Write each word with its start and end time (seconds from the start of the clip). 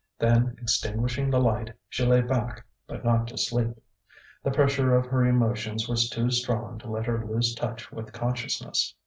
Then 0.17 0.55
extinguishing 0.59 1.29
the 1.29 1.37
light, 1.39 1.75
she 1.87 2.03
lay 2.07 2.21
back, 2.21 2.65
but 2.87 3.05
not 3.05 3.27
to 3.27 3.37
sleep. 3.37 3.79
The 4.43 4.49
pressure 4.49 4.95
of 4.95 5.05
her 5.05 5.23
emotions 5.23 5.87
was 5.87 6.09
too 6.09 6.31
strong 6.31 6.79
to 6.79 6.89
let 6.89 7.05
her 7.05 7.23
lose 7.23 7.53
touch 7.53 7.91
with 7.91 8.11
consciousness. 8.11 8.95